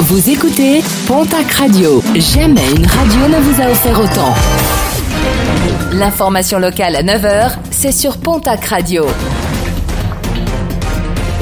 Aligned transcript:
Vous 0.00 0.28
écoutez 0.28 0.82
Pontac 1.06 1.52
Radio. 1.52 2.02
Jamais 2.16 2.68
une 2.76 2.84
radio 2.84 3.28
ne 3.28 3.40
vous 3.40 3.62
a 3.62 3.70
offert 3.70 4.00
autant. 4.00 4.34
L'information 5.92 6.58
locale 6.58 6.96
à 6.96 7.02
9h, 7.02 7.52
c'est 7.70 7.92
sur 7.92 8.18
Pontac 8.18 8.64
Radio. 8.64 9.06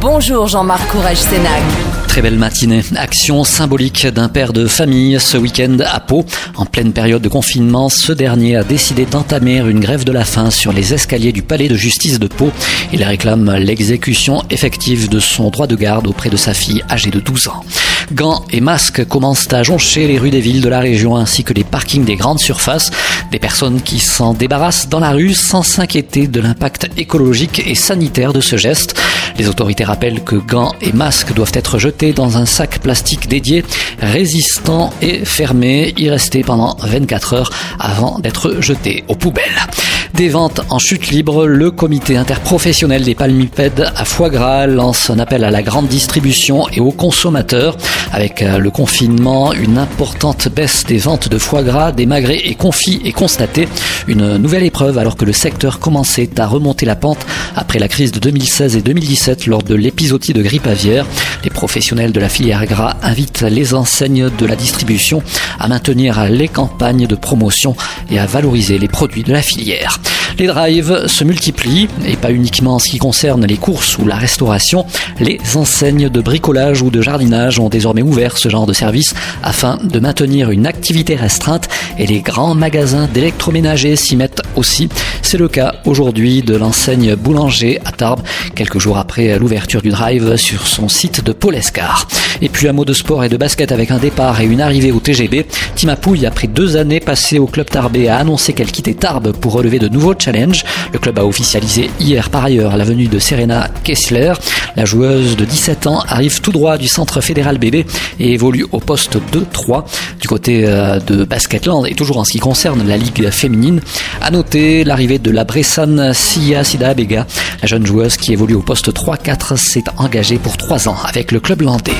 Bonjour 0.00 0.46
Jean-Marc 0.46 0.86
Courage 0.88 1.16
Sénac. 1.16 1.62
Très 2.06 2.22
belle 2.22 2.38
matinée. 2.38 2.82
Action 2.94 3.42
symbolique 3.42 4.06
d'un 4.06 4.28
père 4.28 4.52
de 4.52 4.66
famille 4.66 5.18
ce 5.18 5.36
week-end 5.36 5.78
à 5.84 5.98
Pau. 5.98 6.24
En 6.54 6.66
pleine 6.66 6.92
période 6.92 7.22
de 7.22 7.28
confinement, 7.28 7.88
ce 7.88 8.12
dernier 8.12 8.56
a 8.56 8.62
décidé 8.62 9.04
d'entamer 9.06 9.56
une 9.58 9.80
grève 9.80 10.04
de 10.04 10.12
la 10.12 10.24
faim 10.24 10.50
sur 10.50 10.72
les 10.72 10.94
escaliers 10.94 11.32
du 11.32 11.42
palais 11.42 11.66
de 11.66 11.74
justice 11.74 12.20
de 12.20 12.28
Pau. 12.28 12.52
Il 12.92 13.02
réclame 13.02 13.52
l'exécution 13.56 14.44
effective 14.50 15.08
de 15.08 15.18
son 15.18 15.50
droit 15.50 15.66
de 15.66 15.74
garde 15.74 16.06
auprès 16.06 16.30
de 16.30 16.36
sa 16.36 16.54
fille 16.54 16.84
âgée 16.88 17.10
de 17.10 17.18
12 17.18 17.48
ans. 17.48 17.64
Gants 18.12 18.44
et 18.50 18.60
masques 18.60 19.04
commencent 19.06 19.52
à 19.52 19.62
joncher 19.62 20.06
les 20.06 20.18
rues 20.18 20.30
des 20.30 20.40
villes 20.40 20.60
de 20.60 20.68
la 20.68 20.80
région 20.80 21.16
ainsi 21.16 21.44
que 21.44 21.52
les 21.52 21.64
parkings 21.64 22.04
des 22.04 22.16
grandes 22.16 22.38
surfaces. 22.38 22.90
Des 23.30 23.38
personnes 23.38 23.80
qui 23.80 23.98
s'en 23.98 24.34
débarrassent 24.34 24.88
dans 24.88 25.00
la 25.00 25.12
rue 25.12 25.34
sans 25.34 25.62
s'inquiéter 25.62 26.26
de 26.26 26.40
l'impact 26.40 26.90
écologique 26.96 27.62
et 27.66 27.74
sanitaire 27.74 28.32
de 28.32 28.40
ce 28.40 28.56
geste. 28.56 29.00
Les 29.38 29.48
autorités 29.48 29.84
rappellent 29.84 30.22
que 30.22 30.36
gants 30.36 30.74
et 30.80 30.92
masques 30.92 31.32
doivent 31.32 31.52
être 31.54 31.78
jetés 31.78 32.12
dans 32.12 32.36
un 32.36 32.46
sac 32.46 32.78
plastique 32.80 33.28
dédié, 33.28 33.64
résistant 34.00 34.92
et 35.00 35.24
fermé, 35.24 35.94
y 35.96 36.10
rester 36.10 36.42
pendant 36.42 36.76
24 36.80 37.34
heures 37.34 37.50
avant 37.78 38.18
d'être 38.18 38.60
jetés 38.60 39.04
aux 39.08 39.16
poubelles. 39.16 39.66
Des 40.14 40.28
ventes 40.28 40.60
en 40.70 40.78
chute 40.78 41.08
libre, 41.08 41.44
le 41.44 41.72
comité 41.72 42.16
interprofessionnel 42.16 43.02
des 43.02 43.16
palmipèdes 43.16 43.90
à 43.96 44.04
foie 44.04 44.30
gras 44.30 44.68
lance 44.68 45.10
un 45.10 45.18
appel 45.18 45.42
à 45.42 45.50
la 45.50 45.60
grande 45.60 45.88
distribution 45.88 46.68
et 46.68 46.78
aux 46.78 46.92
consommateurs. 46.92 47.76
Avec 48.12 48.40
euh, 48.40 48.58
le 48.58 48.70
confinement, 48.70 49.52
une 49.52 49.76
importante 49.76 50.48
baisse 50.48 50.84
des 50.84 50.98
ventes 50.98 51.28
de 51.28 51.36
foie 51.36 51.64
gras, 51.64 51.90
des 51.90 52.06
magrets 52.06 52.42
et 52.44 52.54
confits 52.54 53.00
est 53.04 53.10
constatée. 53.10 53.66
Une 54.06 54.36
nouvelle 54.36 54.62
épreuve 54.62 54.98
alors 54.98 55.16
que 55.16 55.24
le 55.24 55.32
secteur 55.32 55.80
commençait 55.80 56.30
à 56.38 56.46
remonter 56.46 56.86
la 56.86 56.94
pente 56.94 57.26
après 57.56 57.80
la 57.80 57.88
crise 57.88 58.12
de 58.12 58.20
2016 58.20 58.76
et 58.76 58.82
2017 58.82 59.48
lors 59.48 59.64
de 59.64 59.74
l'épisodie 59.74 60.32
de 60.32 60.42
grippe 60.42 60.68
aviaire. 60.68 61.06
Les 61.42 61.50
professionnels 61.50 62.12
de 62.12 62.20
la 62.20 62.28
filière 62.28 62.66
gras 62.66 62.96
invitent 63.02 63.42
les 63.42 63.74
enseignes 63.74 64.30
de 64.30 64.46
la 64.46 64.54
distribution 64.54 65.24
à 65.58 65.66
maintenir 65.66 66.26
les 66.30 66.46
campagnes 66.46 67.08
de 67.08 67.16
promotion 67.16 67.74
et 68.12 68.20
à 68.20 68.26
valoriser 68.26 68.78
les 68.78 68.88
produits 68.88 69.24
de 69.24 69.32
la 69.32 69.42
filière. 69.42 69.98
Les 70.38 70.46
drives 70.48 71.06
se 71.06 71.22
multiplient, 71.22 71.88
et 72.06 72.16
pas 72.16 72.32
uniquement 72.32 72.74
en 72.74 72.78
ce 72.80 72.88
qui 72.88 72.98
concerne 72.98 73.46
les 73.46 73.56
courses 73.56 73.98
ou 73.98 74.06
la 74.06 74.16
restauration. 74.16 74.84
Les 75.20 75.38
enseignes 75.54 76.08
de 76.08 76.20
bricolage 76.20 76.82
ou 76.82 76.90
de 76.90 77.00
jardinage 77.00 77.60
ont 77.60 77.68
désormais 77.68 78.02
ouvert 78.02 78.36
ce 78.36 78.48
genre 78.48 78.66
de 78.66 78.72
service 78.72 79.14
afin 79.44 79.78
de 79.82 80.00
maintenir 80.00 80.50
une 80.50 80.66
activité 80.66 81.14
restreinte 81.14 81.68
et 81.98 82.06
les 82.06 82.20
grands 82.20 82.54
magasins 82.54 83.08
d'électroménager 83.12 83.94
s'y 83.94 84.16
mettent 84.16 84.42
aussi. 84.56 84.88
C'est 85.22 85.38
le 85.38 85.48
cas 85.48 85.76
aujourd'hui 85.84 86.42
de 86.42 86.56
l'enseigne 86.56 87.14
Boulanger 87.14 87.80
à 87.84 87.92
Tarbes, 87.92 88.22
quelques 88.56 88.78
jours 88.78 88.98
après 88.98 89.38
l'ouverture 89.38 89.82
du 89.82 89.90
drive 89.90 90.36
sur 90.36 90.66
son 90.66 90.88
site 90.88 91.24
de 91.24 91.32
Polescar. 91.32 92.08
Et 92.42 92.48
puis 92.48 92.68
un 92.68 92.72
mot 92.72 92.84
de 92.84 92.92
sport 92.92 93.22
et 93.22 93.28
de 93.28 93.36
basket 93.36 93.70
avec 93.70 93.92
un 93.92 93.98
départ 93.98 94.40
et 94.40 94.44
une 94.44 94.60
arrivée 94.60 94.90
au 94.90 94.98
TGB. 94.98 95.46
Timapouille, 95.76 96.26
après 96.26 96.48
deux 96.48 96.76
années 96.76 97.00
passées 97.00 97.38
au 97.38 97.46
club 97.46 97.70
tarbé, 97.70 98.08
a 98.08 98.18
annoncé 98.18 98.52
qu'elle 98.52 98.72
quittait 98.72 98.94
Tarbes 98.94 99.32
pour 99.32 99.52
relever 99.52 99.78
de 99.78 99.88
nouveaux 99.88 100.14
Le 100.26 100.98
club 100.98 101.18
a 101.18 101.24
officialisé 101.24 101.90
hier 102.00 102.30
par 102.30 102.44
ailleurs 102.44 102.76
la 102.76 102.84
venue 102.84 103.08
de 103.08 103.18
Serena 103.18 103.68
Kessler. 103.82 104.32
La 104.76 104.84
joueuse 104.84 105.36
de 105.36 105.44
17 105.44 105.86
ans 105.86 106.00
arrive 106.08 106.40
tout 106.40 106.52
droit 106.52 106.78
du 106.78 106.88
centre 106.88 107.20
fédéral 107.20 107.58
bébé 107.58 107.86
et 108.18 108.32
évolue 108.32 108.66
au 108.72 108.80
poste 108.80 109.16
2-3 109.32 109.84
du 110.20 110.28
côté 110.28 110.62
euh, 110.64 110.98
de 111.00 111.24
Basketland 111.24 111.86
et 111.86 111.94
toujours 111.94 112.18
en 112.18 112.24
ce 112.24 112.32
qui 112.32 112.38
concerne 112.38 112.86
la 112.86 112.96
ligue 112.96 113.30
féminine. 113.30 113.80
À 114.22 114.30
noter 114.30 114.84
l'arrivée 114.84 115.18
de 115.18 115.30
la 115.30 115.44
Bressan 115.44 116.12
Sia 116.12 116.64
Sida 116.64 116.94
Bega. 116.94 117.26
La 117.62 117.68
jeune 117.68 117.86
joueuse 117.86 118.16
qui 118.16 118.32
évolue 118.32 118.54
au 118.54 118.62
poste 118.62 118.92
3-4 118.92 119.56
s'est 119.56 119.84
engagée 119.98 120.38
pour 120.38 120.56
3 120.56 120.88
ans 120.88 120.96
avec 121.04 121.32
le 121.32 121.40
club 121.40 121.62
landais. 121.62 121.92